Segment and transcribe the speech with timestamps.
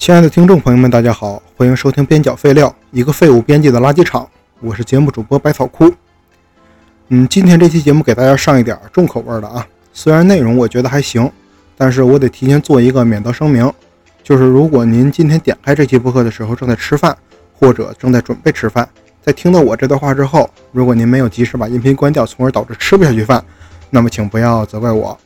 [0.00, 4.26] 亲爱的听众朋友们，大家好，欢迎收听边角废料，一个废物编辑的垃圾场。
[4.60, 5.92] 我是节目主播百草枯。
[7.08, 11.30] 嗯，今天这期节目给大家上一点重口味的啊，虽然内容我觉得还行，
[11.76, 13.70] 但是我得提前做一个免责声明，
[14.22, 17.14] 就是如果您今天点开这期播客的时候正在吃饭，
[17.52, 18.88] 或者正在准备吃饭，
[19.20, 23.44] 在听到我这段话之后，如果您没有及时把音频关掉，从而导致吃不下去饭，
[23.90, 25.16] 那么请不要责怪我。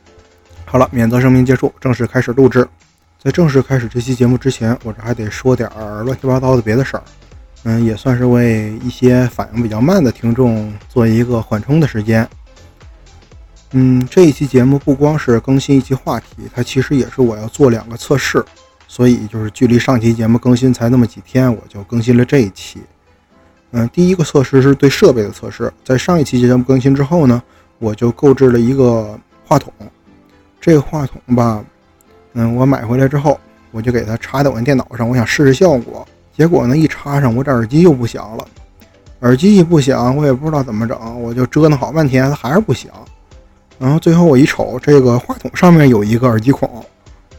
[0.65, 2.67] 好了，免责声明结束，正式开始录制。
[3.25, 7.03] 在正式开始这期节目之前，我这还得说点儿乱七八糟的别的事儿，
[7.63, 12.29] 嗯，也算是为一些反应比较慢的听众做一个缓冲的时间。
[13.71, 18.45] 嗯，这一期节目不光是更新一期话题，它其实也是我要做两个测试，
[18.87, 22.79] 所以就是距离上期节目更新才那么几天，我就更新了这一期。
[23.71, 27.41] 嗯，第一个测试是对设备的测试，在上一期节目更新之后呢，
[27.79, 29.73] 我就购置了一个话筒，
[30.61, 31.65] 这个话筒吧。
[32.37, 33.39] 嗯，我买回来之后，
[33.71, 36.05] 我就给它插在我电脑上，我想试试效果。
[36.35, 38.45] 结果呢，一插上，我这耳机又不响了。
[39.21, 42.91] 耳机一不响，我也不知道怎么整，我就折腾好半天，它还是不响。
[43.79, 46.69] 然后最后我一瞅，这个话筒上面有一个耳机孔，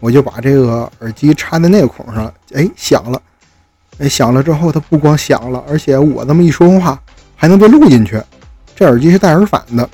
[0.01, 3.21] 我就把这个耳机插在那个孔上，哎，响了。
[3.99, 6.99] 哎，响了之后，它不光响了，而且我这么一说话
[7.37, 8.19] 还能被录进去。
[8.75, 9.87] 这耳机是带耳返的。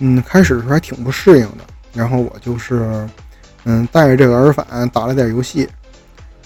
[0.00, 1.64] 嗯，开始的时候还挺不适应的，
[1.94, 3.08] 然后我就是。
[3.64, 5.68] 嗯，带着这个耳返打了点游戏，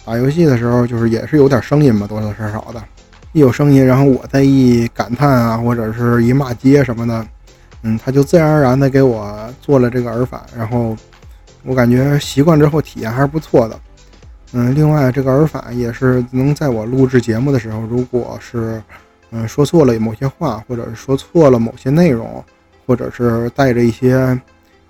[0.05, 2.83] 打游戏的时候就是也是有点声音嘛，多多少少的。
[3.33, 7.27] 一有声音，然后我再一感叹啊，或者是一骂街什么的，
[7.83, 10.97] 嗯，他就自然而然的给我做了这个耳返，然后
[11.65, 13.81] 我感觉习惯之后体验还是不错的。
[14.53, 18.83] 嗯，另外这个耳返也是能在我录制节目的时候，如果是
[19.31, 22.45] 嗯说错了某些话，或者是说错了某些内容，
[22.87, 24.39] 或者是带着一些。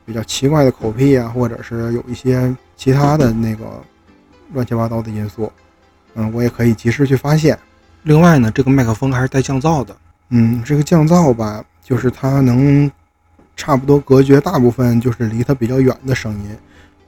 [0.06, 3.82] 比较奇怪的口癖啊，或者是有一些其他的那个
[4.52, 5.52] 乱七八糟的因素，
[6.14, 7.58] 嗯，我也可以及时去发现。
[8.04, 9.96] 另外呢，这个麦克风还是带降噪的，
[10.30, 12.88] 嗯，这个降噪吧，就是它能
[13.56, 16.56] 差不多隔绝大部分就是离它比较远的声音。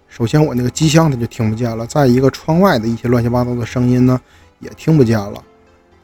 [0.08, 4.20] 首先我那个机箱它就听不见了，再一个窗外的一些乱七八糟的声音呢
[4.58, 5.40] 也听不见了。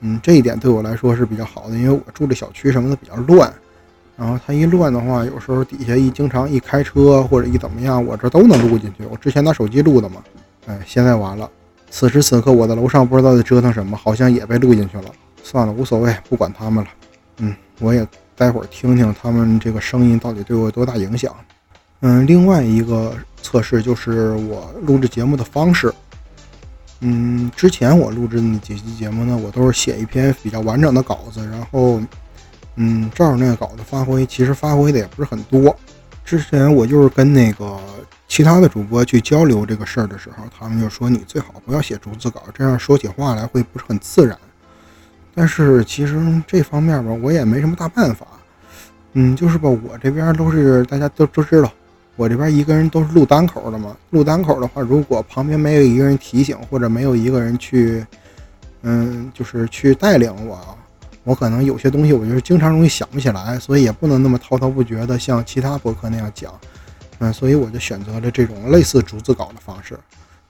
[0.01, 3.53] 嗯，这一点对我来说是比较好的，因为我住的小区什么的比较乱。
[4.17, 9.05] 然后它一乱的话，有时候底下一经常一开车或者一怎么样，我这都能录进去。
[9.11, 10.23] 我之前拿手机录的嘛，
[10.67, 11.51] 哎，现在完了。
[11.91, 15.05] 此时此刻我在楼上不知道在折腾什么，好像也被录进去了。
[15.43, 16.91] 算了，无所谓，不管他们了。
[17.39, 21.35] 嗯，我也待会儿听听他们这个声音到底对我有多大影响。
[22.03, 25.93] 嗯，另外一个测试就是我录制节目的方式。
[27.01, 32.01] 嗯，之前我录制的那几期节目呢，我都是写一篇比较完整的稿子，然后。
[32.77, 35.75] 嗯，照着那个稿子发挥，其实发挥的也不是很多。
[36.25, 37.79] 之前我就是跟那个
[38.27, 44.37] 其他的主播去交流这个事儿的时候，他们就说你最好不要写逐字稿，这样说起话来会不是很自然。
[45.35, 48.27] 但是其实这方面吧，我也没什么大办法。
[49.13, 51.71] 嗯，就是吧，我这边都是大家都都知道，
[52.17, 53.97] 我这边一个人都是录单口的嘛。
[54.11, 58.05] 录单口的话，如果旁边没有一个人提醒，或者没有一个人去，
[58.83, 60.77] 嗯，就是去带领我。
[61.25, 66.53] 我可能有些东西，我就是经常容易想不起来，所以也不能那么滔滔不绝的像其他博客那样讲，
[67.19, 69.99] 嗯，所以我就选择了这种类似逐字稿的方式。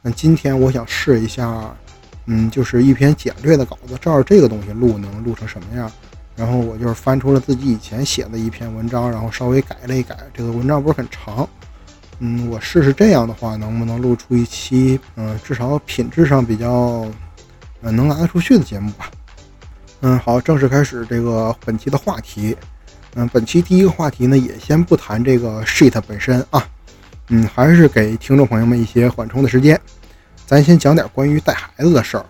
[0.03, 1.75] 那今天我想试一下，
[2.27, 5.91] 嗯，就是一篇简略的稿子，照着这个东西录能录成什么样？
[6.37, 10.17] 然后我就是翻出了自己以前写的一篇文章，然后稍微改了一改。
[10.35, 11.49] 这个文章不是很长，
[12.19, 17.07] 嗯，我试试这样的话能不能录出一期，嗯，至少品质上比较，
[17.83, 19.09] 嗯，能拿得出去的节目吧。
[20.07, 22.55] 嗯，好，正式开始这个本期的话题。
[23.15, 26.63] 嗯，本期第一个话题呢，也先不谈这个 shit 本身啊，
[27.29, 29.81] 嗯，还是给听众朋友们一些缓冲的时间。
[30.45, 32.27] 咱先讲点关于带孩子的事儿，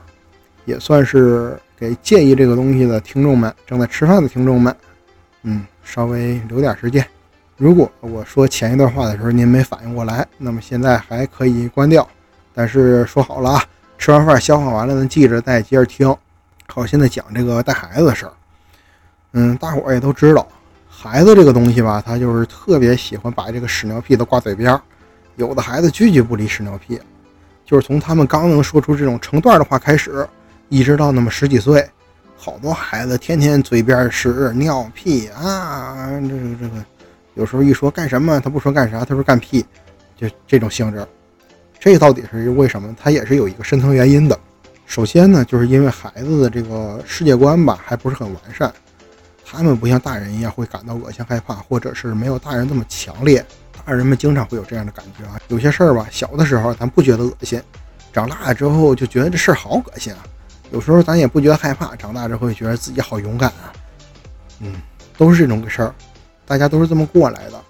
[0.67, 4.77] 也算是给介意这个东西的听众们，正在吃饭的听众们，
[5.43, 7.05] 嗯，稍微留点时间。
[7.57, 12.09] 如果我说前一段话的时候您没反应过来，那么现在还可以关掉。
[12.55, 13.65] 但是说好了啊，
[13.99, 16.17] 吃完饭消化完了，能记着再接着听。
[16.75, 18.33] 好，现在讲这个带孩子的事儿。
[19.35, 20.45] 嗯，大伙儿也都知道，
[20.89, 24.81] 孩子这个东西吧，他就是特别喜欢把这个屎尿屁都挂嘴边儿。
[25.37, 26.99] 有的孩子句句不离屎尿屁，
[27.65, 30.29] 就是从他们刚能说出这种成段的话开始，
[30.69, 31.89] 一直到那么十几岁，
[32.37, 36.85] 好多孩子天天嘴边屎尿屁啊，这个这个，
[37.35, 39.65] 有时候一说干什么，他不说干啥，他说干屁，
[40.17, 41.07] 就这种性质。
[41.79, 42.93] 这到底是为什么？
[43.01, 44.37] 他也是有一个深层原因的。
[44.87, 48.73] 首先呢，就是因为孩子的这个世界观吧，还不是很完善，
[49.45, 53.45] 他们不像大人一样会感到恶心害怕，或者是没有大人这么强烈。
[53.87, 57.61] 大人们经常会有这样的感觉啊，有些事儿吧，小的时候咱不觉得恶心，
[58.13, 60.21] 长大了之后就觉得这事儿好恶心啊。
[60.71, 63.73] 有时候咱也不觉得害怕，长大之后觉得自己好勇敢啊。
[64.61, 64.75] 嗯，
[65.19, 65.95] 都是这种个事儿，
[66.47, 67.63] 大家都是这么过来的。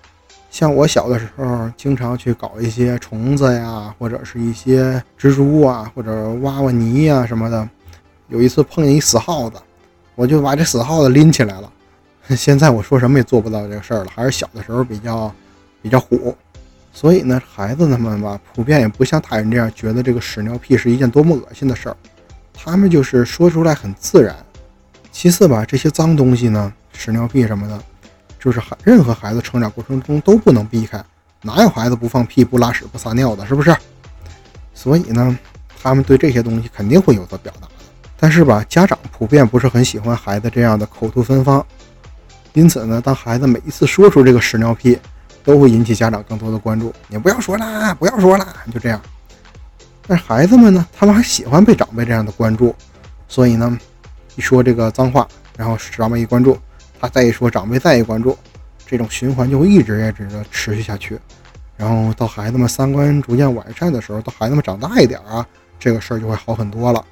[0.55, 7.69] 像我小的时候，经常去搞一些虫子呀，或者是一些蜘蛛啊，或者挖挖泥呀什么的。
[8.29, 9.57] 有一次碰见一死耗子，
[10.15, 11.73] 我就把这死耗子拎起来了。
[12.39, 15.35] 现在我说什么也做不到这个事儿了，还是小的时候比较
[15.83, 16.33] 比较虎。
[16.93, 21.97] 所以呢，孩子他们吧，普遍也不像大人这样觉得这个屎尿屁是一件多么恶心的事儿，
[22.53, 24.37] 他们就是说出来很自然。
[25.11, 27.83] 其次吧，这些脏东西呢，屎尿屁什么的。
[28.45, 31.03] 就是孩任何孩子成长过程中都不能避开，
[31.41, 33.75] 哪有孩子不放屁、不拉屎、不撒尿的，是不是？
[34.75, 35.39] 所以呢，
[35.83, 37.73] 他们对这些东西肯定会有所表达的。
[38.19, 41.65] 但是吧，家长普遍不是很喜欢孩子这样的口吐芬芳，
[42.53, 44.99] 因此呢，当孩子每一次说出这个屎尿屁，
[45.43, 46.93] 都会引起家长更多的关注。
[47.09, 49.01] 你不要说啦，不要说啦，就这样。
[50.07, 52.77] 但是孩子们呢，他们还喜欢被长辈这样的关注，
[53.27, 53.79] 所以呢，
[54.37, 55.27] 一说这个脏话，
[55.57, 56.59] 然后长辈一关注。
[57.09, 58.37] 再一说，长辈再一关注，
[58.87, 61.19] 这种循环就会一直一直的持续下去。
[61.77, 65.45] 然后到孩子们三观逐渐完善的时候，到孩子们长大一点啊，
[65.79, 67.05] 这个事儿就会好很多了。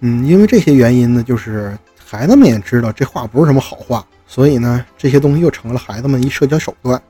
[0.00, 7.00] 嗯，因为这些原因呢，就是孩子们也知道这话不是什么好话，所以呢，这些东西又成了孩子们一社交手段。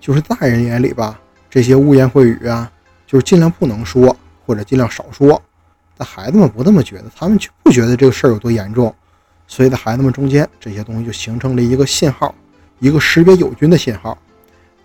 [0.00, 1.20] 就是大人眼里吧，
[1.50, 2.70] 这些污言秽语啊，
[3.06, 4.16] 就是尽量不能说，
[4.46, 5.40] 或者尽量少说。
[5.96, 8.94] 但孩子们不这么觉得，他们就不觉得这个事儿有多严重。
[9.52, 12.32] 所以在孩子们中间，这些东西就形成了一个信号，
[12.78, 14.16] 一个识别友军的信号。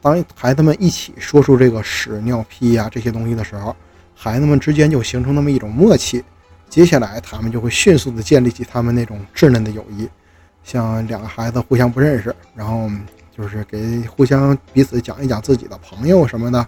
[0.01, 3.75] 当孩子们一起说出这个屎尿屁呀这些东西的时候，
[4.15, 6.23] 孩子们之间就形成那么一种默契。
[6.67, 10.09] 接下来，他们就会迅速的建立起他们那种稚嫩的友谊。
[10.63, 12.89] 像两个孩子互相不认识，然后
[13.37, 16.65] 就是给互相彼此讲一讲自己的朋友什么的。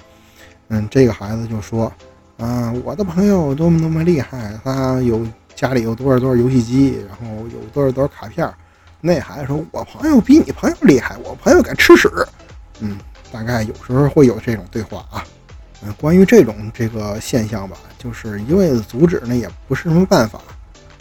[0.67, 1.91] 嗯，这个孩子就说
[2.37, 5.25] ：“啊，我的朋友多么多么厉害，他有。”
[5.57, 8.47] 家里有多少多少游戏机，然后有多少多少卡片，
[9.01, 12.07] 那孩子说：“我朋友比你朋友厉害，我朋友敢吃屎。”
[12.79, 12.99] 嗯，
[13.31, 15.23] 大概有时候会有这种对话啊。
[15.81, 20.39] 嗯，关于这种这个现象吧，就是一味的阻止呢，也不是什么办法。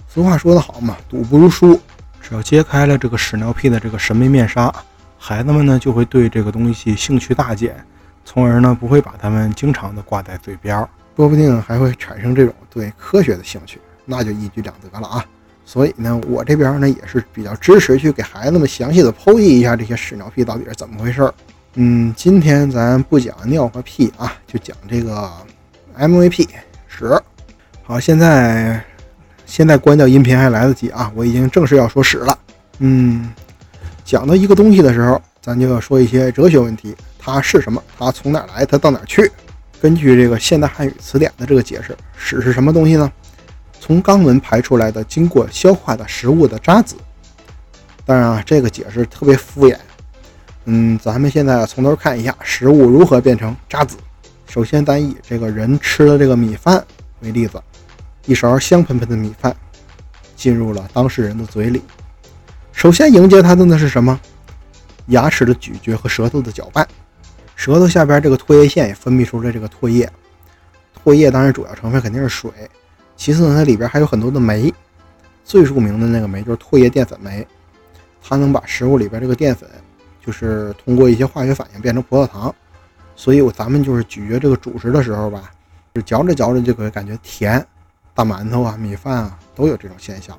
[0.08, 1.78] 俗话说得好嘛，“赌不如输”。
[2.22, 4.74] 只要揭开了这个屎尿屁的这个神秘面纱，
[5.18, 7.76] 孩子们呢就会对这个东西兴趣大减，
[8.24, 10.78] 从而呢不会把他们经常的挂在嘴边，
[11.14, 13.78] 说不定还会产生这种对科学的兴趣。
[14.06, 15.26] 那就一举两得了啊！
[15.64, 21.34] 所以呢，我这边呢也是比较支持去给孩子们详细的剖析一下这些屎尿屁到底是怎么回事儿。
[21.74, 25.28] 嗯，今天咱不讲尿和屁啊，就讲这个
[25.98, 26.46] MVP
[26.86, 27.20] 屎。
[27.82, 28.80] 好，现在
[29.44, 31.10] 现在关掉音频还来得及啊！
[31.14, 32.38] 我已经正式要说屎了。
[32.78, 33.30] 嗯，
[34.04, 37.82] 讲到一个东西的时候，咱就要说一些哲学问题：它是什么？
[37.98, 38.64] 它从哪来？
[38.64, 39.30] 它到哪去？
[39.80, 43.12] 根据这个现代汉语词典的这个解释，屎是什么东西呢？
[43.80, 46.96] 从肛门排出来的、经过消化的食物的渣子。
[48.04, 49.76] 当然啊，这个解释特别敷衍。
[50.64, 53.96] 嗯，咱们现在从头看一下食物如何变成渣子。
[54.48, 56.84] 首先，咱以这个人吃的这个米饭
[57.20, 57.62] 为例子，
[58.24, 59.54] 一勺香喷喷的米饭
[60.34, 61.82] 进入了当事人的嘴里。
[62.72, 64.18] 首先迎接他的那是什么？
[65.06, 66.86] 牙齿的咀嚼和舌头的搅拌。
[67.54, 70.10] 舌头下边这个唾液腺也分泌出了这个唾液。
[71.04, 72.50] 唾液当然主要成分肯定是水。
[73.16, 74.72] 其次呢，它里边还有很多的酶，
[75.44, 77.46] 最著名的那个酶就是唾液淀粉酶，
[78.22, 79.68] 它能把食物里边这个淀粉，
[80.24, 82.54] 就是通过一些化学反应变成葡萄糖，
[83.16, 85.50] 所以咱们就是咀嚼这个主食的时候吧，
[85.94, 87.64] 就嚼着嚼着就会感觉甜，
[88.14, 90.38] 大馒头啊、米饭啊都有这种现象。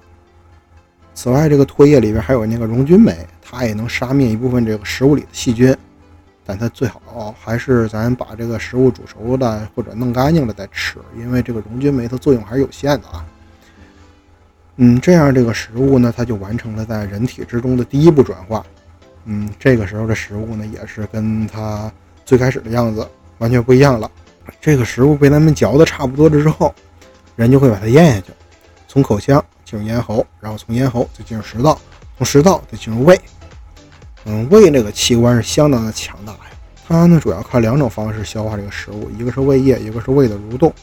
[1.15, 5.75] 此外，这个唾液里边还有那个溶菌酶，它也能杀灭一部分这个食物里的细菌。
[6.47, 13.25] 但它最好还是咱把这个食物煮熟了或者弄干净了再吃，因为这个溶菌酶它作用还是有限的啊。
[14.77, 18.65] 嗯，这样这个食物呢，它就完成了在人体之中的第一步转化。
[19.25, 21.91] 嗯，这个时候的食物呢，也是跟它
[22.25, 23.05] 最开始的样子
[23.39, 24.09] 完全不一样了。
[24.61, 26.73] 这个食物被咱们嚼的差不多了之后，
[27.35, 28.31] 人就会把它咽下去，
[28.87, 31.77] 从口腔进入咽喉，然后从咽喉再进入食道，
[32.17, 33.19] 从食道再进入胃。
[34.29, 36.39] 嗯，胃这个器官是相当的强大呀，
[36.85, 40.73] 它呢主要靠两种方式消化这个食物，一个是胃液，一个是胃的蠕动。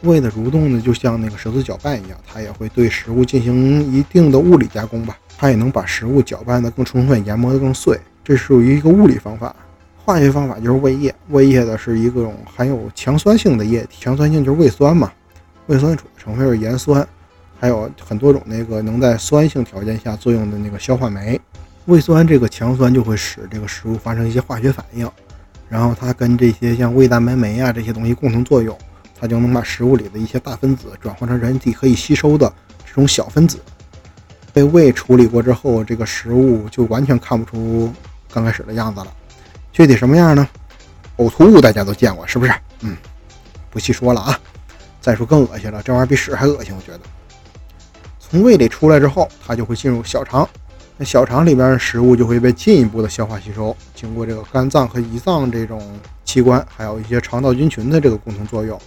[0.00, 9.54] 胃的蠕动呢，就像那个舌头搅拌一样，它也会对食物进行一定的物理加工吧，它也能把食物搅拌得更充分，研磨得更碎，这属于一个物理方法。
[10.02, 15.12] 化学方法就是胃液，胃液的是一种含有强酸性的液体，强酸性就是胃酸嘛，
[15.66, 17.06] 胃酸主要成分是盐酸，
[17.60, 21.38] 还有很多种那个能在酸性条件下作用的那个消化酶。
[21.90, 25.10] 胃酸这个强酸就会使这个食物发生一些化学反应，
[25.68, 28.78] 然后它跟这些像胃蛋白酶啊这些东西共同作用，
[29.20, 32.50] 它就能把食物里的一些大分子转换成人体可以吸收的
[32.86, 33.58] 这种小分子。
[34.52, 37.92] 被胃处理过之后，这个食物就完全看不出
[38.32, 39.08] 刚开始的样子了。
[39.72, 40.48] 具体什么样呢？
[41.16, 42.52] 呕吐物大家都见过，是不是？
[42.82, 42.96] 嗯，
[43.68, 44.38] 不细说了啊。
[45.00, 47.00] 再说更恶心了，这玩意儿比屎还恶心，我觉得。
[48.20, 50.48] 从胃里出来之后，它就会进入小肠，
[51.02, 55.80] 那小肠里边的食物就会被进一步的消化吸收，经过这个肝脏和胰脏这种
[56.26, 58.78] 器官，还有一些肠道菌群的这个共同作用，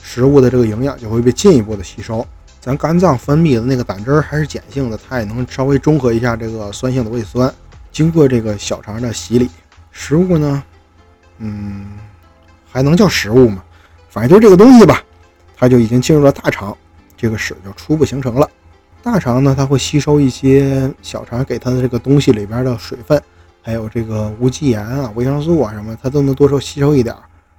[0.00, 2.26] 食物的这个营养就会被进一步的吸收。
[2.58, 7.52] 咱肝脏分泌的那个胆汁还是碱性的，它也能稍微中和一下这个酸性的胃酸。
[7.92, 9.50] 经过这个小肠的洗礼，
[9.92, 10.62] 食物呢，
[11.36, 11.98] 嗯，
[12.66, 13.62] 还能叫食物吗？
[14.08, 15.04] 反正就这个东西吧，
[15.54, 16.74] 它就已经进入了大肠，
[17.14, 18.48] 这个屎就初步形成了。
[19.02, 23.20] 大肠呢，它会吸收一些小肠给它的这个东西里边的水分，
[23.62, 27.14] 还有这个无机盐啊、维生素啊什么，它都能多收吸收一点，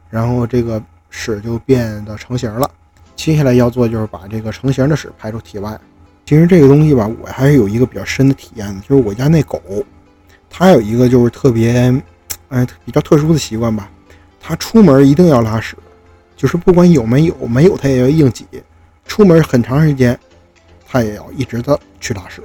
[0.10, 2.70] 然后这个屎就变得成型了。
[3.16, 5.80] 接下来要做就是把这个成型的屎排出体外。
[6.26, 9.60] 其实这个东西吧，我还是有一个比较深的体验的，就是我家那狗，
[10.50, 12.02] 它有一个就是特别，
[12.50, 13.90] 哎，比较特殊的习惯吧，
[14.40, 15.76] 它出门一定要拉屎，
[16.38, 18.46] 就是不管有没有，没有它也要硬挤。
[19.06, 20.18] 出门很长时间，
[20.90, 22.42] 它也要一直的去拉屎。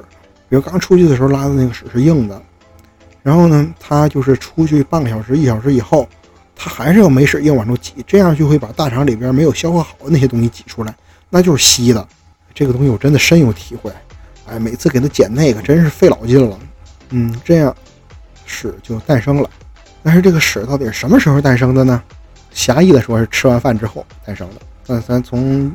[0.49, 2.41] 比如刚出去的时候拉的那个屎是硬的，
[3.23, 6.09] 然后呢，它就是出去半个小时、一小时以后。
[6.57, 10.95] 它还是要没屎硬往出挤，这样就会把大肠里边没有消化好的那些东西挤出来，
[11.29, 12.07] 那就是稀的。
[12.55, 13.91] 这个东西我真的深有体会。
[14.47, 16.57] 哎，每次给它捡那个真是费老劲了。
[17.11, 17.75] 嗯，这样
[18.47, 19.51] 屎就诞生了。
[20.05, 22.01] 但是这个屎到底是什么时候诞生的呢？
[22.53, 24.61] 狭义的说是吃完饭之后诞生的。
[24.87, 25.73] 那咱从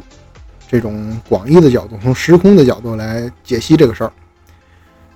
[0.70, 4.12] 这种广义的角度，从时空的角度来解析这个事儿。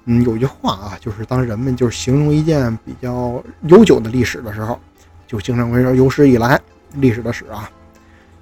[0.05, 4.79] 嗯，有句话啊，就是当人们就是形容一件比较悠久的历史的时候。
[5.25, 6.61] 就经常会说有史以来
[6.97, 7.67] 历史的史啊，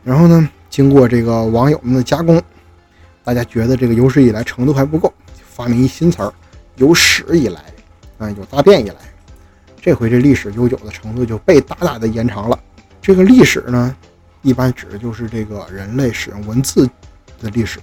[0.04, 2.42] 然后呢，经过这个网友们的加工，
[3.24, 6.34] 大家觉得这个有史以来程度还不够，发明一新词儿，
[6.76, 7.62] 有史以来
[8.18, 8.98] 啊，有大变以来，
[9.80, 12.60] 这回这历史悠久的程度就被大大的延长了。
[13.02, 13.96] 这个历史呢，
[14.42, 16.90] 一般指的就是这个人类使用文字
[17.42, 17.80] 的历史。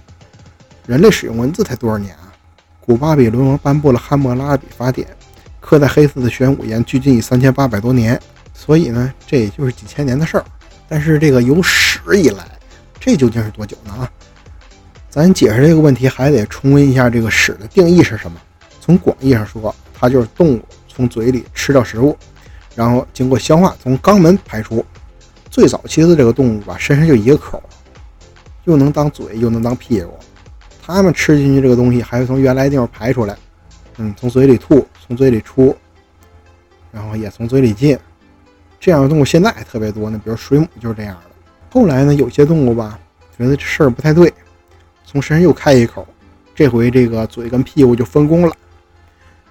[0.85, 2.33] 人类使用文字才多少年啊？
[2.81, 5.07] 古巴比伦王颁布了《汉谟拉比法典》，
[5.59, 8.19] 刻在黑色的玄武岩距今已三千八百多年。
[8.53, 10.45] 所以呢，这也就是几千年的事儿。
[10.87, 12.45] 但是这个有史以来，
[12.99, 13.93] 这究竟是多久呢？
[13.93, 14.11] 啊，
[15.09, 18.39] 咱解释这个问题还得重温一下这个史的定义是什么。
[18.81, 22.17] 从广义上说，它就是动物从嘴里吃到食物，
[22.75, 24.83] 然后经过消化从肛门排出。
[25.51, 27.61] 最早期的这个动物吧，身上就一个口，
[28.69, 30.13] 又能当嘴又能当屁股。
[30.79, 33.35] 它们吃进去这个东西，还会从原来地方排出来。
[33.97, 35.75] 嗯，从嘴里吐，从嘴里出，
[36.91, 37.97] 然后也从嘴里进。
[38.79, 41.21] 这样的动物现在还特别多呢，比如水母就是这样的。
[41.71, 42.99] 后来呢，有些动物吧，
[43.37, 44.31] 觉得这事儿不太对，
[45.03, 46.07] 从身上又开一口，
[46.53, 48.55] 这回这个嘴跟屁股就分工了。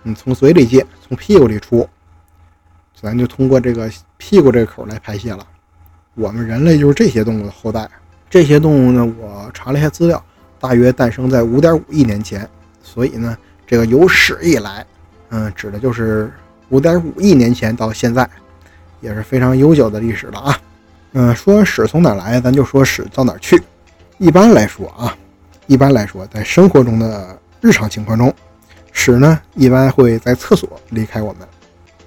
[0.02, 1.88] 你从嘴里进，从屁股里出，
[2.94, 5.46] 咱就通过这个屁股这个口来排泄了。
[6.14, 7.88] 我们人类就是这些动物的后代。
[8.30, 10.23] 这些动物呢，我查了一下资料，
[10.61, 12.49] 大约诞生在五点五亿年前。
[12.82, 14.85] 所以呢，这个有史以来，
[15.30, 16.32] 嗯，指的就是
[16.68, 18.28] 五点五亿年前到现在。
[19.00, 20.61] 也是非常悠久的历史了啊，
[21.12, 23.62] 嗯，说屎从哪来，咱就说屎到哪去。
[24.18, 25.16] 一般来说啊，
[25.68, 28.35] 一般来说，在生活中的日常情况中，
[28.90, 31.47] 屎呢一般会在厕所离开我们，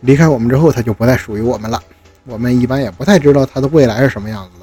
[0.02, 1.82] 离开我们之后，它就不再属于我们了。
[2.26, 4.61] 我们一般也不太知道它的未来是什么样子，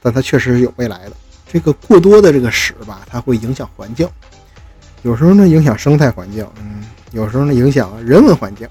[0.00, 1.12] 但它确实是有未来的。
[1.50, 4.08] 这个过多的这个屎吧，它会影响环境，
[5.02, 8.68] 有时候呢影响生态环境，嗯，有时候呢影响人文环境。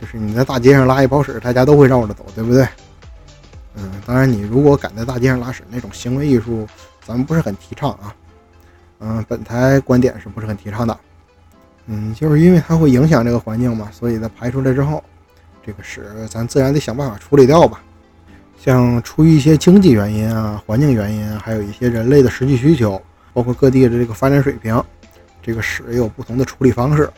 [0.00, 2.66] 就是你在大街上拉一包屎，大家都会绕着走，对不对？
[3.76, 6.66] 嗯，当然，你如果敢在大街上拉屎，那种行为艺术，
[7.06, 8.14] 咱们不是很提倡啊。
[9.00, 10.98] 嗯，本台观点是不是很提倡的？
[11.86, 15.02] 嗯，就是因为它会影响这个环境嘛，所以它排出来之后，
[15.64, 17.82] 这个屎咱自然得想办法处理掉吧。
[18.64, 22.98] 像出于一些经济原因啊、环境原因，还有一些人类的实际需求，
[23.34, 24.82] 包括各地的这个发展水平，
[25.42, 27.10] 这个屎也有不同的处理方式。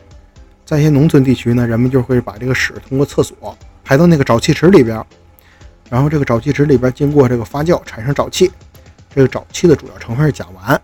[0.65, 5.01] 在一些农村地区呢，人们就会把这个屎通过厕所排到那个沼气池里边，
[5.89, 8.51] 然后这个沼气池里边经过这个发酵产生沼气，
[9.15, 10.77] 这个沼气的主要成分是甲烷，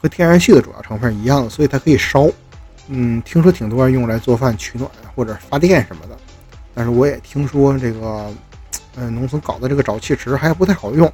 [0.00, 2.30] 和天然气的主要成分一样，所以它可以烧。
[2.86, 6.16] 嗯，听说挺多人用来做饭取暖或者发电什么的，
[6.72, 8.32] 但是我也听说这个，
[8.96, 11.12] 嗯，农村搞的这个沼气池还不太好用。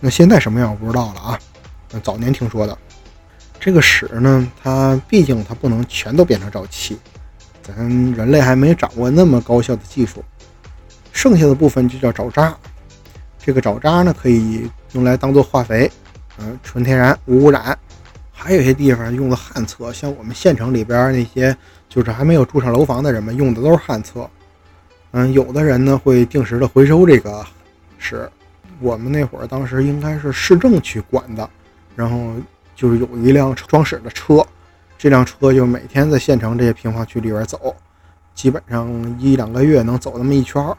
[0.00, 1.38] 那现在什么样我不知道了啊，
[2.02, 2.76] 早年听说的。
[3.58, 6.98] 这个屎呢，它毕竟它不能全都变成沼气。
[7.62, 7.74] 咱
[8.12, 10.24] 人类还没掌握那么高效的技术，
[11.12, 12.56] 剩下的部分就叫沼渣。
[13.38, 15.90] 这个沼渣呢，可以用来当做化肥，
[16.38, 17.76] 嗯，纯天然无污染。
[18.30, 21.56] 还有些地方用的旱厕，像我们县城里边那些
[21.88, 24.28] 就是还没有住上楼房的人们用的都是旱厕。
[25.18, 27.42] 嗯，有的人呢会定时的回收这个
[27.96, 28.30] 屎。
[28.80, 31.48] 我们那会儿当时应该是市政去管的，
[31.94, 32.34] 然后
[32.74, 34.46] 就是有一辆装屎的车，
[34.98, 37.74] 这辆车就每天在县城这些平房区里边走，
[38.34, 38.86] 基本上
[39.18, 40.76] 一两个月能走那么一圈儿，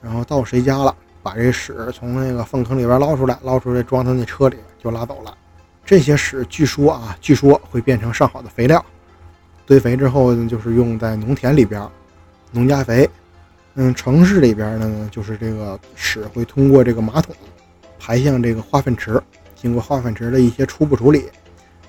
[0.00, 5.36] 然后到谁家了，把这屎从那个粪坑里边捞出来，捞出来装他那车里就拉走了。
[5.84, 8.86] 这些屎据说啊，据说会变成上好的肥料，
[9.66, 11.84] 堆肥之后呢，就是用在农田里边，
[12.52, 13.10] 农家肥。
[13.74, 17.34] 嗯，城市里边呢，就是这个屎会通过这个马桶
[17.98, 19.20] 排向这个化粪池，
[19.54, 21.24] 经过化粪池的一些初步处理，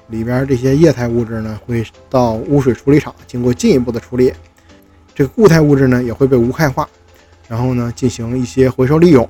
[0.08, 4.34] 里边这些液态物质呢会到污水处理厂经过进一步的处理，
[5.14, 6.88] 这个固态物质呢也会被无害化，
[7.50, 9.30] 然后呢进行一些回收利用。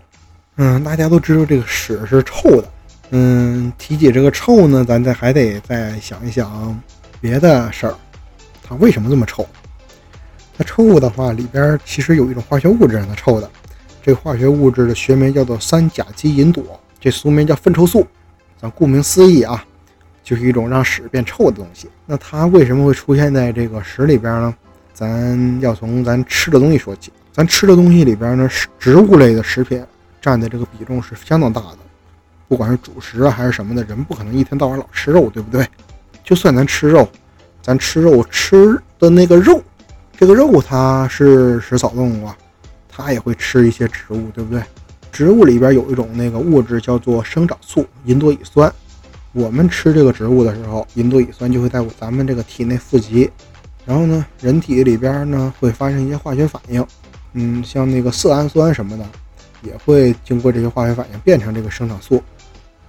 [0.58, 2.70] 嗯，大家都知道这个屎是臭的。
[3.10, 6.80] 嗯，提起这个臭呢，咱再还得再想一想
[7.20, 7.96] 别的事儿，
[8.62, 9.44] 它为什么这么臭？
[10.58, 13.50] 它臭的话，里边其实有一种化学物质让它臭的。
[14.02, 16.64] 这化学物质的学名叫做三甲基吲哚，
[17.00, 18.06] 这俗名叫粪臭素。
[18.62, 19.64] 咱顾名思义啊，
[20.24, 21.90] 就是一种让屎变臭的东西。
[22.06, 24.54] 那它为什么会出现在这个屎里边呢？
[24.94, 27.12] 咱要从咱吃的东西说起。
[27.32, 29.84] 咱吃的东西里边呢，植物类的食品
[30.22, 31.78] 占的这个比重是相当大的。
[32.48, 35.68] 不管是主食啊还是什么的，人不可能一天到晚老吃肉，对不对？
[36.24, 37.10] 就算咱吃肉，
[37.62, 39.64] 咱吃肉吃的那个肉。
[40.18, 42.38] 这个肉它是食草动物啊，
[42.88, 44.64] 它也会吃一些植物，对不对？
[45.12, 48.72] 植物里边有一种那个物质叫做生长素吲哚乙酸，
[49.32, 53.30] 我们吃这个植物的时候，吲哚乙酸就会在咱们这个体内富集，
[53.86, 56.86] 然后呢，人体里边呢会发生一些化学反应，
[57.34, 59.06] 嗯，像那个色氨酸什么的，
[59.62, 62.24] 也会经过这些化学反应变成这个生长素，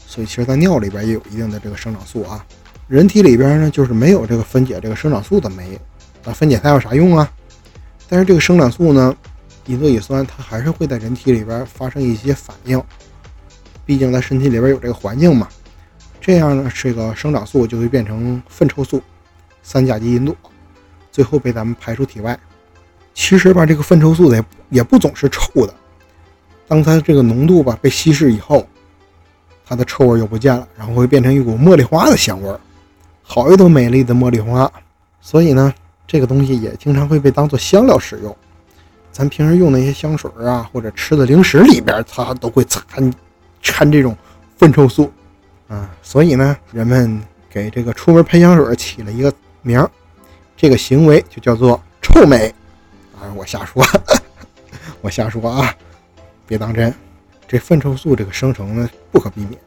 [0.07, 2.45] 所以其实，在尿里边也有一定的这个生长素啊。
[2.87, 5.79] 人体里边呢，就是没有这个分解这个生长素的酶。
[6.25, 7.31] 那分解它有啥用啊？
[8.09, 9.17] 但是这个生长素呢，
[9.67, 12.81] 吲哚乙酸它还是会在人体里边发生一些反应，
[13.87, 15.49] 毕竟在身体里边有这个环境嘛。
[16.21, 19.03] 这样呢，这个生长素就会变成粪臭素、
[19.63, 20.35] 三甲基吲哚，
[21.11, 22.39] 最后被咱们排出体外。
[23.15, 25.75] 其实吧，这个粪臭素也也不总是臭的，
[26.69, 28.67] 当它这个浓度吧被稀释以后，
[29.67, 32.61] 它的臭味又不见了，然后会变成一股茉莉花的香味儿，
[33.23, 34.71] 好一朵美丽的茉莉花。
[35.21, 35.73] 所以呢。
[36.07, 38.37] 这个东西也经常会被当做香料使用，
[39.11, 43.13] 咱平时用那些香水啊，或者吃的零食里边，它都会掺
[43.63, 44.17] 掺这种
[44.59, 45.11] 粪臭素，
[45.69, 49.91] 啊，所以呢，人们给这个出门喷香水起了一个名儿，
[50.57, 52.55] 这个行为就叫做臭美。
[53.21, 53.83] 啊，我瞎说，
[55.01, 55.75] 我瞎说啊，
[56.47, 56.95] 别当真。
[57.47, 59.59] 这粪臭素这个生成呢，不可避免，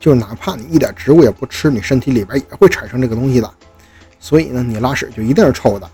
[0.00, 3.54] 就是哪怕你一点植物也不吃，你身体里边也会产生这个东西的。
[4.28, 5.90] 所以呢，你拉屎就一定是臭的，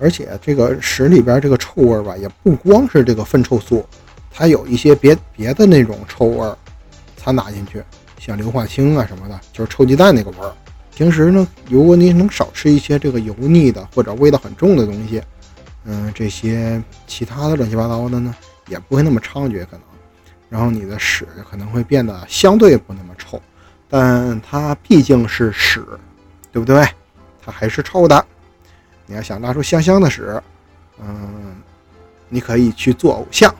[0.00, 3.84] 而且这个屎里边这个臭味吧，也不光是这个粪臭素，
[4.30, 6.50] 它有一些别别的那种臭味
[7.18, 7.84] 掺杂进去，
[8.18, 10.50] 像硫化氢啊什么的，就是臭鸡蛋那个味儿。
[10.94, 15.22] 平时呢，如果你能少吃一些这个油腻的或者味道很重的东西，
[15.84, 18.34] 嗯，这些其他的乱七八糟的呢，
[18.68, 19.82] 也不会那么猖獗可能。
[20.48, 23.38] 然后你的屎可能会变得相对不那么臭，
[23.90, 25.84] 但它毕竟是屎，
[26.50, 26.82] 对不对？
[27.44, 28.24] 它还是臭的。
[29.06, 30.40] 你要想拉出香香的屎，
[30.98, 31.56] 嗯，
[32.28, 33.54] 你可以去做偶像，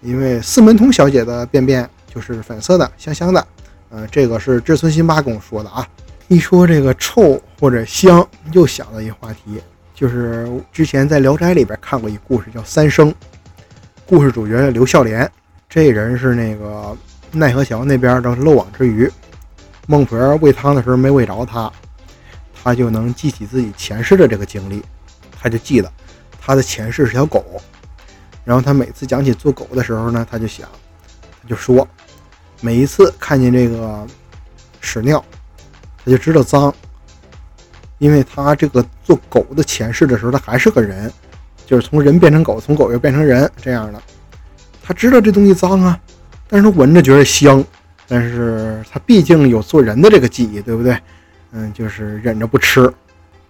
[0.00, 3.46] 因为四门童小姐的便便就是粉色的、香香的。
[3.90, 5.86] 嗯，这个是志村新八跟我说的啊。
[6.28, 9.60] 一说这个臭或者香，又想到一个话题，
[9.92, 13.10] 就是之前在《聊斋》里边看过一故事，叫《三生》。
[14.06, 15.28] 故事主角刘孝廉，
[15.68, 16.96] 这人是那个
[17.32, 19.10] 奈何桥那边的漏网之鱼，
[19.88, 21.72] 孟婆喂汤的时候没喂着他。
[22.62, 24.82] 他就能记起自己前世的这个经历，
[25.40, 25.90] 他就记得
[26.40, 27.44] 他的前世是条狗，
[28.44, 30.68] 然后他每次讲起做狗的时候呢，他就想，
[31.42, 31.86] 他就说，
[32.60, 34.06] 每一次看见这个
[34.80, 35.24] 屎尿，
[36.04, 36.74] 他就知道脏，
[37.98, 41.10] 因为他这个做狗的前世的时候，他还是个人，
[41.64, 44.02] 就是从人变成狗，从狗又变成人这样的，
[44.82, 45.98] 他知道这东西脏啊，
[46.46, 47.64] 但是他闻着觉得香，
[48.06, 50.98] 但是他毕竟有做人的这个记忆，对不对？
[51.52, 52.92] 嗯，就是忍着不吃，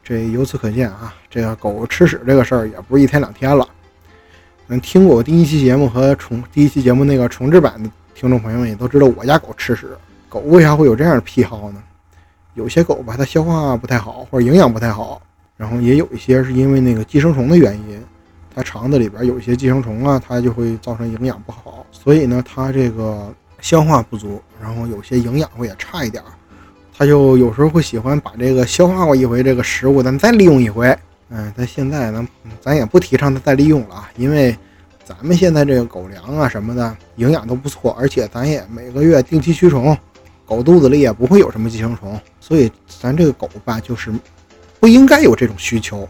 [0.02, 3.68] 这由此可见啊，这个狗吃屎这个事儿也不是一天两天了。
[4.68, 9.88] 嗯，听过我第一期节目和重第一期节目那个重制版的听众朋友们也都知道，我家狗吃屎。
[10.28, 11.82] 狗为啥会有这样的癖好呢？
[12.54, 15.20] 有些狗吧，它消化不太好，或者营养不太好，
[15.56, 18.02] 然后也有一些是因为那个寄生虫的原因，
[18.54, 26.30] 它肠子里边有一些寄生虫啊，它就会造成营养不好，所以呢，它这个消化不足，然后有些营养会也差一点儿，
[27.00, 30.94] 它就有时候会喜欢把这个消化过一回这个食物，咱再利用一回。
[31.30, 32.28] 嗯，但现在呢，
[32.60, 34.54] 咱也不提倡它再利用了啊，因为
[35.02, 39.96] 咱们现在这个狗粮啊什么的营养都不错，而且咱也每个月定期驱虫，
[40.44, 44.12] 狗肚子里也不会有什么寄生虫，所以咱这个狗吧就是
[44.78, 46.06] 不应该有这种需求。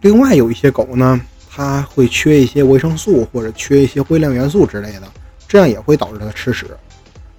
[0.00, 5.02] 另外有一些狗呢，它会缺一些维生素或者缺一些微量元素之类的，
[5.46, 6.66] 这样也会导致它吃屎。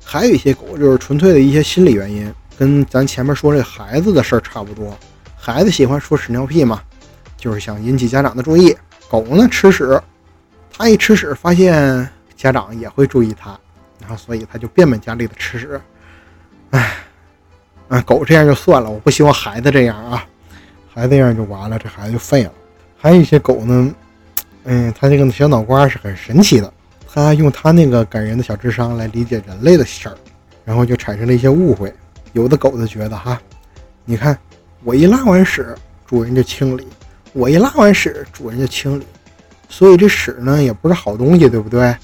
[0.04, 4.98] 还有一些狗就是纯粹的一些心理原因，跟咱前面说这孩子的事儿差不多，
[5.36, 6.82] 孩子喜欢说屎尿屁嘛。
[7.38, 8.78] 就是想引起家长的注意。
[9.10, 10.00] 狗呢吃屎，
[10.72, 13.60] 它一吃屎，发现家长也会注意它，
[14.00, 15.82] 然后所以它就变本加厉的吃屎。
[16.70, 16.98] 唉，
[17.88, 20.24] 啊，狗这样就算了，我不希望孩子这样啊，
[20.94, 22.52] 孩子这样就完了，这孩子就废了。
[22.96, 23.92] 还有一些狗呢，
[24.66, 26.72] 嗯，它这个小脑瓜是很神奇的，
[27.12, 30.16] 它用它那个感人的小智商来理解人类的事儿，
[30.64, 31.92] 然后就产生了一些误会。
[32.34, 33.42] 有的狗子觉得哈，
[34.06, 34.38] 你看
[34.84, 36.88] 我一拉完屎，主人就清理。
[37.34, 39.06] 我一拉完屎，主人就清理，
[39.70, 41.96] 所以这屎呢也不是好东西，对不对？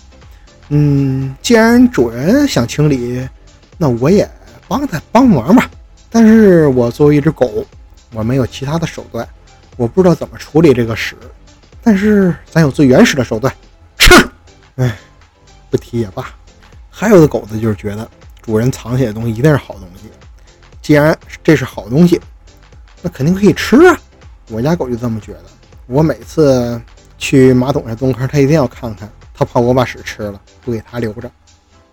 [0.70, 3.28] 嗯，既然主人想清理，
[3.78, 4.30] 那我也
[4.68, 5.70] 帮他帮忙吧。
[6.10, 7.66] 但是我作为一只狗，
[8.13, 9.28] 我没有其他的手段，
[9.76, 11.16] 我不知道怎么处理这个屎。
[11.84, 13.54] 但是咱有最原始的手段，
[13.98, 14.13] 吃。
[14.76, 14.98] 哎，
[15.70, 16.30] 不提也罢。
[16.90, 18.10] 还有的狗子就是觉得
[18.42, 20.10] 主人藏起来的东西一定是好东西，
[20.88, 22.17] 既然这是好东西，
[23.02, 24.00] 那肯定可以吃啊。
[24.47, 25.43] 我家狗就这么觉得，
[25.86, 26.82] 我每次
[27.17, 31.30] 去马桶上蹲坑，它一定要看看，它怕我把屎吃了，不给它留着。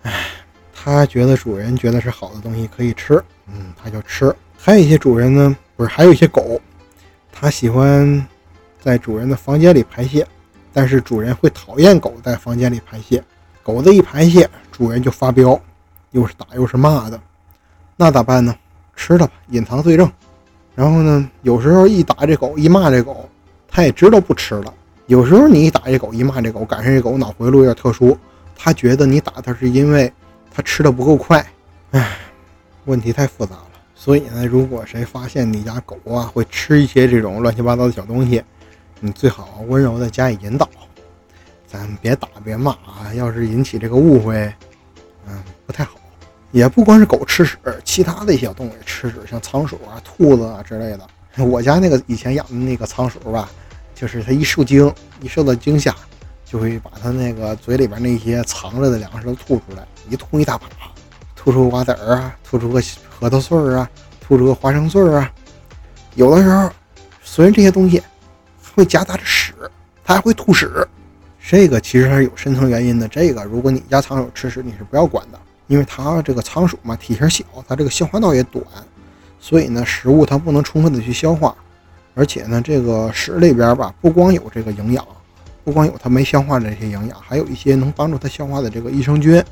[0.02, 0.26] 唉，
[0.72, 4.33] 它觉得主人觉得是好的东西可以吃，嗯，它就吃。
[4.57, 6.61] 还有一些主人呢，不是，还有一些狗，
[7.33, 8.24] 它喜欢
[8.80, 10.24] 在主人的房间里排泄，
[10.72, 13.20] 但是主人会讨厌狗在房间里排泄。
[13.61, 15.61] 狗子一排泄，主人就发飙，
[16.12, 17.20] 又是打又是骂的，
[17.96, 18.54] 那咋办呢？
[18.96, 20.11] 吃它吧，隐藏罪证。
[20.74, 23.28] 然后呢，有时候一打这狗，一骂这狗，
[23.68, 24.74] 它也知道不吃了。
[25.07, 28.16] 有时候你一打这狗，一骂这狗，赶上这狗脑回路有点特殊，
[28.57, 30.12] 它觉得你打它是因为
[30.50, 31.44] 它吃的不够快。
[31.92, 32.16] 唉，
[32.87, 33.66] 问题太复杂了。
[33.94, 38.42] 所以呢，如果谁发现你家狗啊会吃一些这种乱七八糟的小东西，
[38.98, 40.68] 你最好温柔的加以引导，
[41.66, 43.14] 咱别打别骂啊。
[43.14, 44.52] 要是引起这个误会，
[45.28, 45.94] 嗯，不太好。
[46.55, 51.45] 也不光是狗吃屎，其他的一些动物也吃屎，像仓鼠啊、兔子啊之类的。
[51.45, 53.51] 我家那个以前养的那个仓鼠吧，
[53.93, 55.93] 就是它一受惊，一受到惊吓，
[56.45, 60.69] 就会把它那个嘴里边那些藏着的粮食都吐出来，一吐一大把，
[61.35, 63.90] 吐出瓜子儿啊，吐出个核桃碎儿啊，
[64.21, 65.33] 吐出个花生碎儿啊。
[66.14, 66.71] 有的时候，
[67.25, 68.01] 虽然这些东西
[68.77, 69.53] 会夹杂着屎，
[70.05, 70.87] 它还会吐屎。
[71.45, 73.09] 这个其实它是有深层原因的。
[73.09, 75.40] 这个如果你家仓鼠吃屎，你是不要管的。
[75.66, 78.64] 因为它这个仓鼠嘛，体型小，它这个消化道也短，
[79.40, 81.55] 所以呢，食物它不能充分的去消化，
[82.14, 85.07] 而且呢，这个屎里边吧，不光有这个营养，
[85.64, 89.42] 不光有它没消化的这些营养，还有一些能帮助它消化的这个益生菌，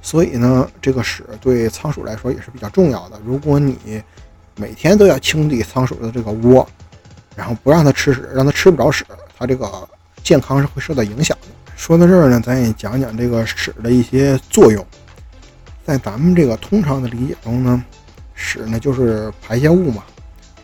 [0.00, 3.20] 所以呢，这个屎对仓鼠来说也是比较重要的。
[3.24, 4.02] 如果你
[4.56, 6.66] 每天都要清理仓鼠的这个窝，
[7.36, 9.04] 然后不让它吃屎，让它吃不着屎，
[9.38, 9.68] 它这个
[10.22, 11.48] 健康是会受到影响的。
[11.76, 14.84] 说到这儿呢，咱也讲讲这个屎的一些作用。
[15.90, 17.84] 在咱们这个通常的理解中呢，
[18.32, 20.04] 屎呢就是排泄物嘛，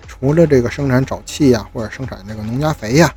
[0.06, 3.12] 除了这个生产沼气呀，或者生产这个农家肥呀，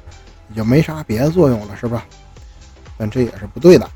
[0.49, 2.03] 也就没啥别的作用了，是吧？
[2.97, 3.87] 但这也是不对的。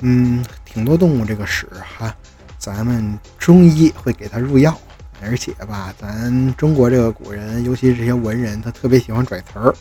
[0.00, 1.66] 嗯，挺多动物这个屎
[1.98, 2.14] 哈，
[2.58, 4.78] 咱们中医会给它入药，
[5.22, 9.74] 而且吧，咱中国这个古人，尤其这些文人，他特别喜欢拽词儿，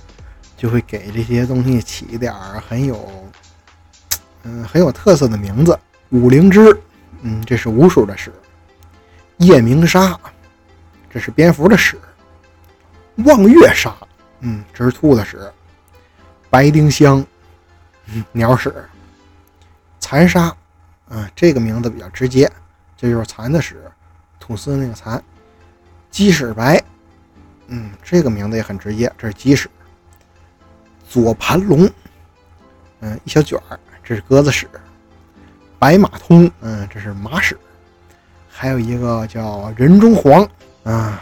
[0.55, 3.05] 就会给这些东西起一点儿很有，
[4.43, 5.77] 嗯，很有特色的名字，
[6.11, 6.73] 五灵芝。
[7.21, 8.31] 嗯，这是巫术的屎。
[9.37, 10.19] 夜明砂，
[11.09, 11.97] 这是蝙蝠的屎。
[13.25, 13.95] 望月砂，
[14.39, 15.51] 嗯，这是兔子屎。
[16.49, 17.25] 白丁香，
[18.07, 18.73] 嗯，鸟屎。
[19.99, 20.55] 蚕沙，
[21.09, 22.51] 嗯，这个名字比较直接，
[22.97, 23.89] 这就是蚕的屎，
[24.39, 25.21] 吐丝那个蚕。
[26.09, 26.83] 鸡屎白，
[27.67, 29.69] 嗯，这个名字也很直接，这是鸡屎。
[31.07, 31.89] 左盘龙，
[32.99, 34.67] 嗯，一小卷儿，这是鸽子屎。
[35.81, 37.57] 白马通，嗯，这是马屎，
[38.47, 40.47] 还有一个叫人中黄，
[40.83, 41.19] 啊，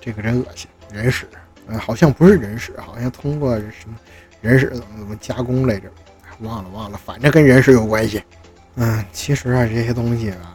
[0.00, 1.28] 这个真恶心，人屎，
[1.68, 3.96] 嗯，好像不是人屎，好像通过什么
[4.40, 5.88] 人屎怎么怎么加工来着，
[6.40, 8.20] 忘了忘了，反正跟人屎有关系，
[8.74, 10.52] 嗯，其实啊，这些东西啊，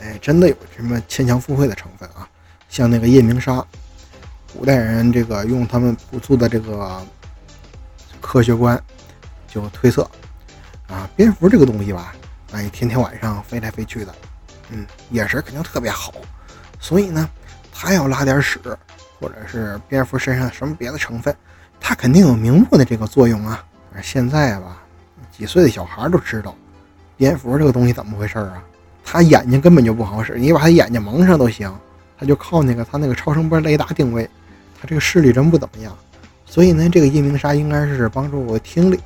[0.00, 2.28] 哎，真的有什么牵强附会的成分啊，
[2.68, 3.56] 像那个夜明砂，
[4.56, 7.04] 古代人这个用他们朴素的这个
[8.20, 8.80] 科学观
[9.48, 10.08] 就推测，
[10.86, 12.14] 啊，蝙蝠这个东西吧。
[12.54, 14.14] 哎，天天晚上飞来飞去的，
[14.70, 16.14] 嗯，眼神肯定特别好，
[16.78, 17.28] 所以呢，
[17.72, 18.60] 他要拉点屎，
[19.18, 21.34] 或者是蝙蝠身上什么别的成分，
[21.80, 23.64] 他肯定有明目的这个作用啊。
[24.00, 24.80] 现在吧，
[25.36, 26.54] 几岁的小孩都知道
[27.16, 28.62] 蝙蝠这个东西怎么回事啊？
[29.04, 31.76] 他眼睛根本就不好使，你把他眼睛蒙上都行，
[32.16, 34.30] 他就靠那个他那个超声波雷达定位，
[34.80, 35.92] 他这个视力真不怎么样。
[36.46, 39.00] 所以呢，这个夜明砂应该是帮助听力。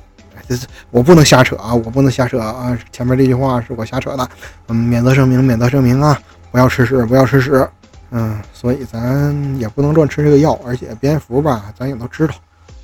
[0.49, 2.75] 这是我不能瞎扯啊，我不能瞎扯啊！
[2.91, 4.27] 前面这句话是我瞎扯的，
[4.67, 6.19] 嗯，免责声明，免责声明啊！
[6.51, 7.69] 不要吃屎，不要吃屎。
[8.09, 12.33] 嗯，所以咱也不能乱吃这个药，而且蝙蝠吧，咱也都知道，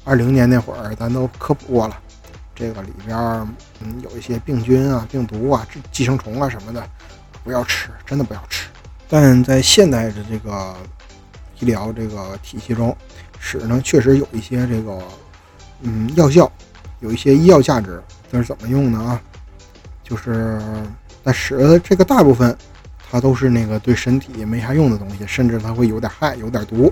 [0.03, 1.97] 二零年那会儿咱都科普过了，
[2.53, 3.17] 这个里边
[3.81, 6.87] 嗯有一些病菌啊、病毒啊、寄生虫啊什么的，
[7.43, 8.67] 不要吃，真的不要吃。
[9.09, 10.75] 但在现代的这个
[11.59, 12.95] 医疗这个体系中，
[13.39, 14.99] 屎呢确实有一些这个
[15.81, 16.51] 嗯药效。
[17.05, 19.21] 有一些医药价值，这是怎么用的啊？
[20.03, 20.59] 就是
[21.23, 22.57] 但屎这个大部分，
[23.11, 26.91] 它都是那个对身体没啥用的东西，甚至它会有点害、有点毒。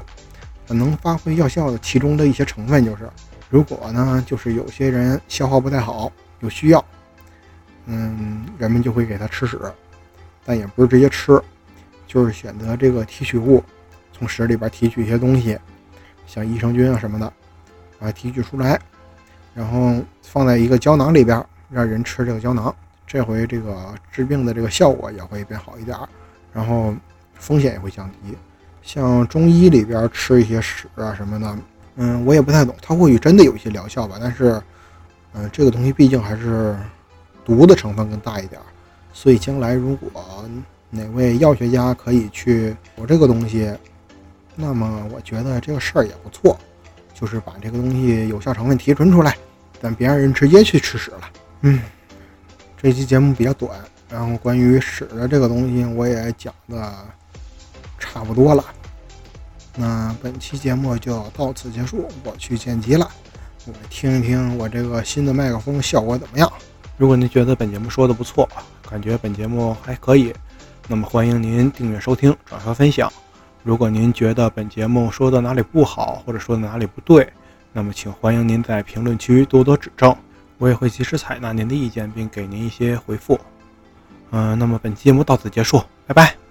[0.68, 3.10] 能发挥药效的其中的一些成分就是，
[3.50, 6.84] 如果呢，就是有些人消化不太好，有需要，
[7.86, 9.60] 嗯，人们就会给他吃屎，
[10.46, 11.42] 但也不是直接吃，
[12.08, 13.64] 就是选择这个提取物，
[14.12, 15.60] 从屎里边提取一些东西，
[16.26, 17.32] 像益生菌啊什么的，
[18.00, 18.80] 把它提取出来。
[19.54, 22.74] 然后放在一个胶囊里边，让人吃这个胶囊，
[23.06, 25.98] 这回这个治病的这个效果也会变好一点，
[26.52, 26.94] 然后
[27.36, 28.36] 风险也会降低。
[28.82, 31.58] 像中医里边吃一些屎啊什么的，
[31.96, 34.62] 嗯，我也不太懂，它或许真的有一些疗效吧，但是，
[35.34, 36.76] 嗯，这个东西毕竟还是
[37.46, 38.60] 毒的成分更大一点，
[39.14, 40.12] 所以将来如果
[40.90, 43.74] 哪位药学家可以去有这个东西，
[44.56, 46.60] 那么我觉得这个事儿也不错。
[47.24, 49.38] 就是把这个东西有效成分提纯出来，
[49.80, 51.22] 但别让人直接去吃屎了。
[51.62, 51.80] 嗯，
[52.76, 56.94] 这期节目比较短，然后关于屎的这个东西我也讲的
[57.98, 58.66] 差不多了。
[59.74, 63.10] 那本期节目就到此结束，我去剪辑了。
[63.68, 66.52] 我听一听我这个新的麦克风效果怎么样。
[66.98, 68.50] 如果您觉得本节目说的不错，
[68.90, 70.34] 感觉本节目还可以，
[70.90, 73.10] 那么欢迎您订阅收听、转发分享。
[73.64, 77.28] 如果您觉得本节目说的哪里不好，或者说的哪里不对，
[77.72, 80.16] 那么请欢迎您在评论区多多指正，
[80.58, 83.40] 我也会及时采纳您的意见，并给您一些回复。
[84.32, 86.43] 嗯，那么本期节目到此结束，拜拜。